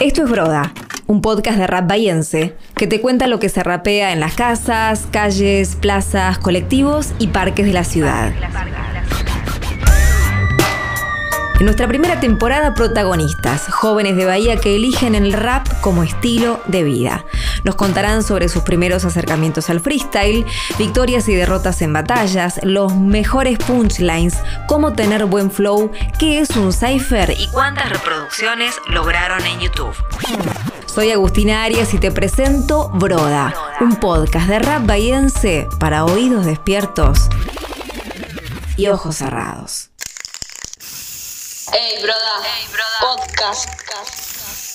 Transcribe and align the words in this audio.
Esto 0.00 0.24
es 0.24 0.30
Broda, 0.30 0.72
un 1.08 1.20
podcast 1.20 1.58
de 1.58 1.66
rap 1.66 1.86
bahiense 1.86 2.56
que 2.74 2.86
te 2.86 3.02
cuenta 3.02 3.26
lo 3.26 3.38
que 3.38 3.50
se 3.50 3.62
rapea 3.62 4.14
en 4.14 4.20
las 4.20 4.32
casas, 4.32 5.06
calles, 5.10 5.76
plazas, 5.76 6.38
colectivos 6.38 7.12
y 7.18 7.26
parques 7.26 7.66
de 7.66 7.74
la 7.74 7.84
ciudad. 7.84 8.32
En 11.58 11.66
nuestra 11.66 11.86
primera 11.86 12.18
temporada, 12.18 12.72
protagonistas, 12.72 13.66
jóvenes 13.68 14.16
de 14.16 14.24
Bahía 14.24 14.56
que 14.56 14.74
eligen 14.74 15.14
el 15.14 15.34
rap 15.34 15.68
como 15.82 16.02
estilo 16.02 16.62
de 16.66 16.82
vida. 16.82 17.26
Nos 17.64 17.74
contarán 17.74 18.22
sobre 18.22 18.48
sus 18.48 18.62
primeros 18.62 19.04
acercamientos 19.04 19.70
al 19.70 19.80
freestyle, 19.80 20.46
victorias 20.78 21.28
y 21.28 21.34
derrotas 21.34 21.82
en 21.82 21.92
batallas, 21.92 22.60
los 22.62 22.94
mejores 22.96 23.58
punchlines, 23.58 24.38
cómo 24.66 24.92
tener 24.92 25.24
buen 25.26 25.50
flow, 25.50 25.90
qué 26.18 26.40
es 26.40 26.50
un 26.56 26.72
cipher 26.72 27.30
y 27.38 27.48
cuántas 27.48 27.90
reproducciones 27.90 28.74
lograron 28.88 29.44
en 29.46 29.60
YouTube. 29.60 29.94
Soy 30.86 31.12
Agustina 31.12 31.62
Arias 31.62 31.94
y 31.94 31.98
te 31.98 32.10
presento 32.10 32.90
Broda, 32.90 33.54
un 33.80 33.96
podcast 33.96 34.48
de 34.48 34.58
rap 34.58 34.86
bahiense 34.86 35.68
para 35.78 36.04
oídos 36.04 36.46
despiertos 36.46 37.28
y 38.76 38.88
ojos 38.88 39.16
cerrados. 39.16 39.90
Hey, 41.72 41.98
broda. 42.02 42.42
Podcast. 43.00 44.69